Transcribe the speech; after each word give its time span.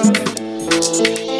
o 0.00 1.31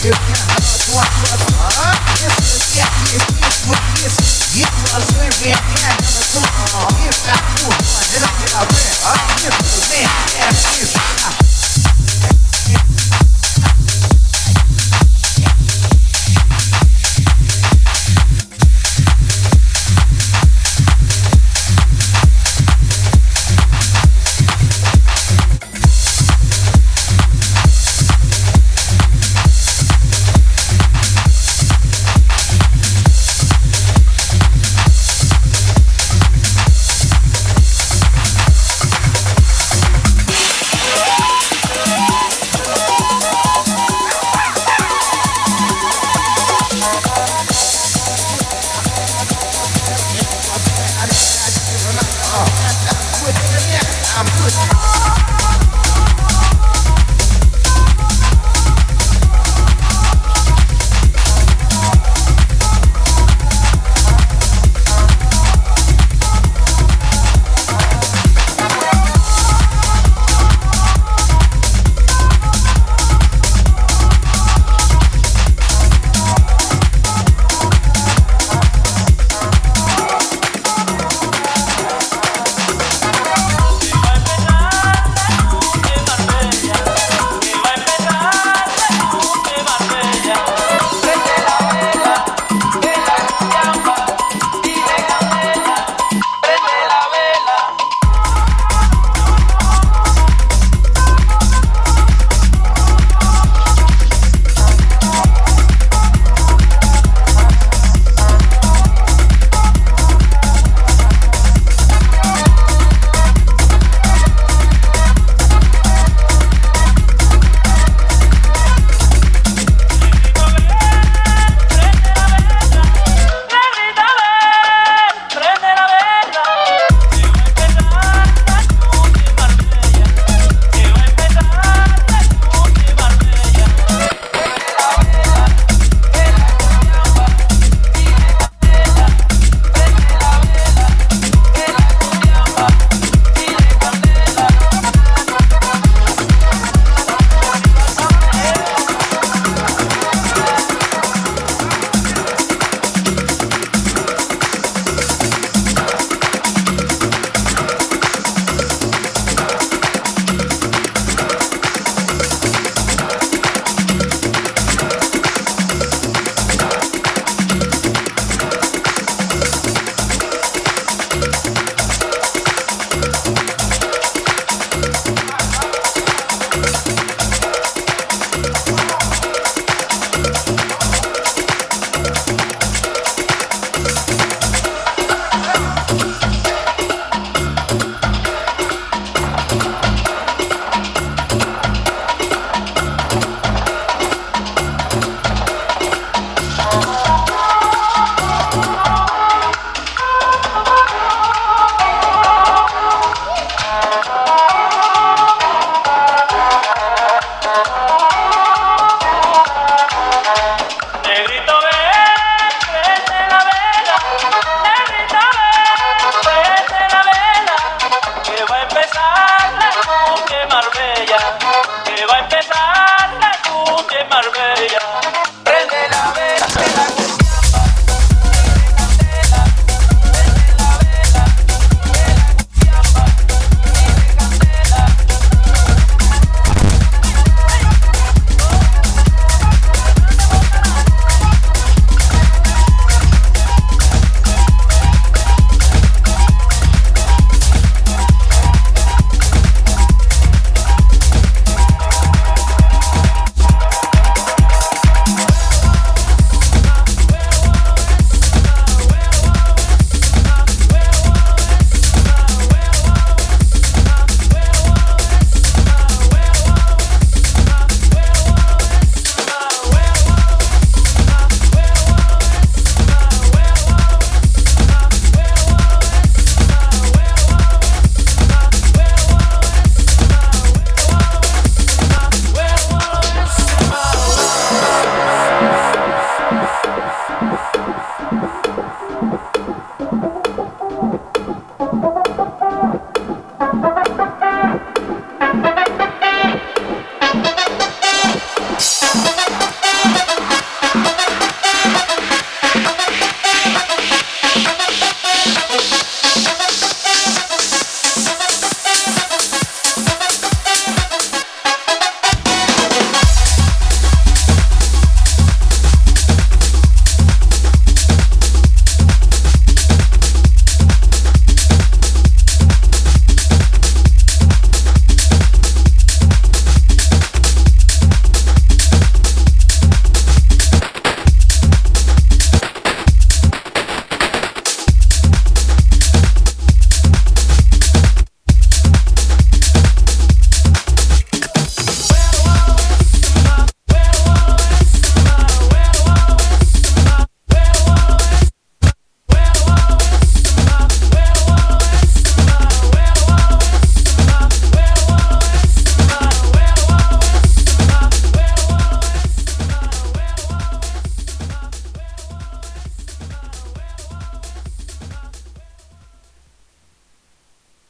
va 0.00 1.02
a 1.02 1.06
empezar 1.06 1.51